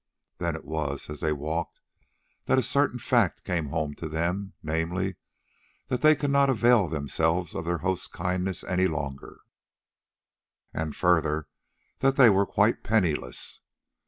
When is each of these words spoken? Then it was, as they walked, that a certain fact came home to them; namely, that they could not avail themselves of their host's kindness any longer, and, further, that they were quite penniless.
Then 0.39 0.55
it 0.55 0.65
was, 0.65 1.11
as 1.11 1.19
they 1.19 1.31
walked, 1.31 1.79
that 2.45 2.57
a 2.57 2.63
certain 2.63 2.97
fact 2.97 3.43
came 3.43 3.67
home 3.67 3.93
to 3.97 4.09
them; 4.09 4.53
namely, 4.63 5.17
that 5.89 6.01
they 6.01 6.15
could 6.15 6.31
not 6.31 6.49
avail 6.49 6.87
themselves 6.87 7.53
of 7.53 7.65
their 7.65 7.77
host's 7.85 8.07
kindness 8.07 8.63
any 8.63 8.87
longer, 8.87 9.41
and, 10.73 10.95
further, 10.95 11.49
that 11.99 12.15
they 12.15 12.31
were 12.31 12.47
quite 12.47 12.83
penniless. 12.83 13.61